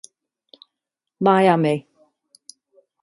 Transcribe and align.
Miami. 1.25 1.75